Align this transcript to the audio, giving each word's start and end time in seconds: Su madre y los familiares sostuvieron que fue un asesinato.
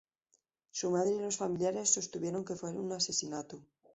Su 0.71 0.89
madre 0.89 1.11
y 1.13 1.19
los 1.19 1.37
familiares 1.37 1.93
sostuvieron 1.93 2.43
que 2.43 2.55
fue 2.55 2.71
un 2.71 2.91
asesinato. 2.91 3.61